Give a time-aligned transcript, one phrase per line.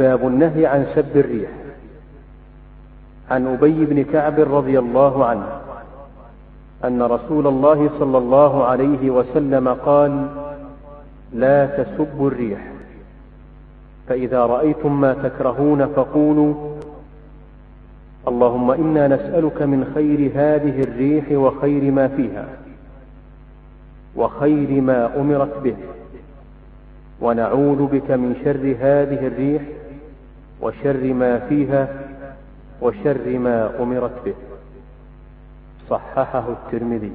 [0.00, 1.50] باب النهي عن سب الريح.
[3.30, 5.46] عن أبي بن كعب رضي الله عنه
[6.84, 10.26] أن رسول الله صلى الله عليه وسلم قال
[11.32, 12.60] لا تسبوا الريح.
[14.08, 16.54] فإذا رأيتم ما تكرهون فقولوا
[18.28, 22.48] اللهم إنا نسألك من خير هذه الريح وخير ما فيها
[24.16, 25.76] وخير ما أمرت به
[27.20, 29.62] ونعوذ بك من شر هذه الريح
[30.62, 31.88] وشر ما فيها
[32.82, 34.34] وشر ما أمرت به.
[35.90, 37.12] صححه الترمذي.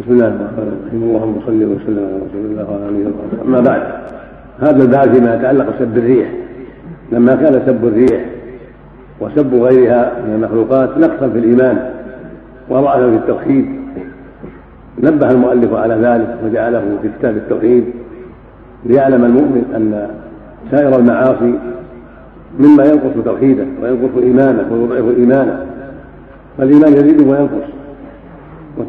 [0.00, 1.02] بسم الله الرحمن الرحيم.
[1.02, 3.42] اللهم صل وسلم على رسول الله وعلى آله وصحبه.
[3.48, 3.82] أما بعد
[4.60, 6.28] هذا الباب فيما يتعلق بسب الريح.
[7.12, 8.24] لما كان سب الريح
[9.20, 11.90] وسب غيرها من المخلوقات نقصا في الإيمان
[12.68, 13.66] وضعفا في التوحيد.
[15.02, 17.84] نبه المؤلف على ذلك وجعله في كتاب التوحيد
[18.84, 20.10] ليعلم المؤمن أن
[20.70, 21.54] سائر المعاصي
[22.60, 25.66] مما ينقص توحيده وينقص إيمانه ويضعف إيمانه.
[26.58, 27.68] فالإيمان يزيد وينقص.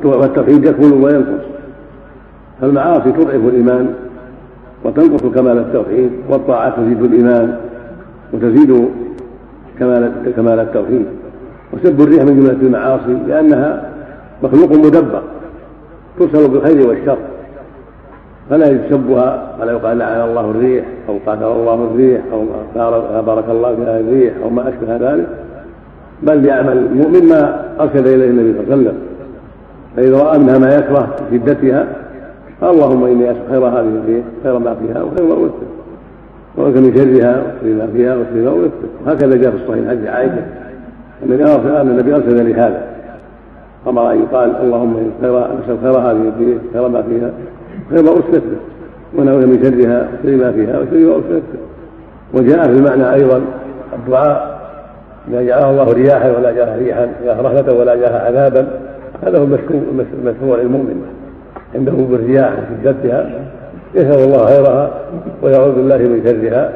[0.03, 1.45] والتوحيد يكمل وينقص.
[2.61, 3.93] فالمعاصي تضعف الإيمان
[4.83, 7.57] وتنقص كمال التوحيد والطاعات تزيد الإيمان
[8.33, 8.87] وتزيد
[9.79, 11.05] كمال كمال التوحيد.
[11.73, 13.89] وسب الريح من جملة المعاصي لأنها
[14.43, 15.23] مخلوق مدبر
[16.19, 17.17] ترسل بالخير والشر.
[18.49, 22.45] فلا يسبها ولا يقال لعن الله الريح أو قاتل الله الريح أو
[23.21, 25.27] بارك الله في هذه الريح أو ما أشبه ذلك.
[26.23, 28.97] بل يعمل المؤمن ما أرشد إليه النبي صلى الله عليه وسلم.
[29.95, 31.87] فإذا رأى منها ما يكره شدتها
[32.63, 35.67] اللهم إني أسأل خير هذه الريح خير ما فيها وخير ما ارسل
[36.57, 38.69] وانك من شرها وشر ما فيها وشر ما ارسل
[39.07, 40.45] هكذا جاء في الصحيح حديث عائشة.
[41.81, 42.81] ان النبي ارسل لهذا
[43.87, 47.31] أمر أن يقال اللهم خير نسال خير هذه الريح خير ما فيها.
[47.89, 48.41] خير ما
[49.17, 51.41] ونعوذ من شرها وشر ما فيها وشر ما به
[52.33, 53.41] وجاء في المعنى أيضا
[53.93, 54.57] الدعاء
[55.27, 58.67] إذا جعلها الله رياحا ولا جاءها ريحا جاءها رحمة ولا جاءها عذابا
[59.23, 61.01] هذا هو المشروع المؤمن
[61.75, 63.29] عنده بالرياح وشدتها
[63.95, 64.91] يسال الله خيرها
[65.41, 66.73] ويعوذ بالله من شرها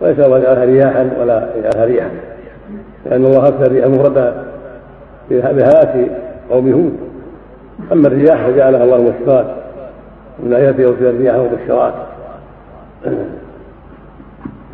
[0.00, 2.10] ويسأل الله يجعلها رياحا ولا يجعلها ريحا.
[3.06, 4.34] لأن الله أرسل الريح مفردا
[5.30, 6.10] بهلاك
[6.50, 6.96] قوم هود.
[7.92, 9.44] أما الرياح فجعلها الله مشفاة
[10.44, 11.92] من اياته يرسل الرياح مبشرات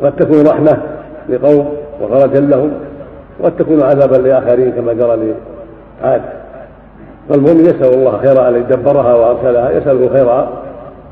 [0.02, 0.78] قد تكون رحمة
[1.28, 2.72] لقوم وخرجا لهم
[3.40, 5.34] وقد تكون عذابا لآخرين كما جرى
[6.02, 6.22] لعاد.
[7.28, 10.48] فالمؤمن يسأل الله خيرا ان يدبرها وأرسلها يسأله خيرا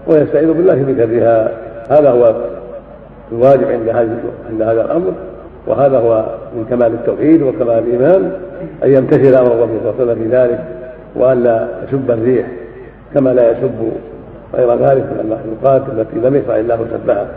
[0.07, 1.51] ويستعيذ بالله من شرها.
[1.91, 2.35] هذا هو
[3.33, 4.19] الواجب عند هذا
[4.51, 5.13] عند هذا الأمر
[5.67, 6.25] وهذا هو
[6.57, 8.33] من كمال التوحيد وكمال الإيمان
[8.85, 10.65] أن يمتثل أمر الرسول صلى الله عليه وسلم في ذلك
[11.17, 12.47] وأن لا يسب الريح
[13.15, 13.93] كما لا يسب
[14.55, 17.29] غير ذلك من المخلوقات التي لم يشرع الله سبها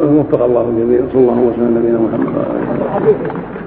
[0.00, 3.57] وفق الله الجميع صلى الله وسلم على نبينا محمد وعلى آله